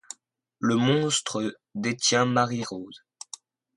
Le 0.57 0.77
monstre 0.77 1.53
détient 1.75 2.25
Marie-Rose. 2.25 3.03